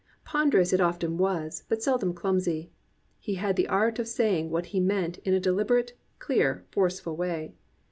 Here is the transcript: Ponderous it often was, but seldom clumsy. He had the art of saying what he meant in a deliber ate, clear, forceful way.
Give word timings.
Ponderous 0.25 0.73
it 0.73 0.81
often 0.81 1.15
was, 1.19 1.63
but 1.69 1.83
seldom 1.83 2.11
clumsy. 2.15 2.71
He 3.19 3.35
had 3.35 3.55
the 3.55 3.67
art 3.67 3.99
of 3.99 4.07
saying 4.07 4.49
what 4.49 4.65
he 4.73 4.79
meant 4.79 5.19
in 5.19 5.35
a 5.35 5.39
deliber 5.39 5.79
ate, 5.79 5.93
clear, 6.17 6.65
forceful 6.71 7.15
way. 7.15 7.53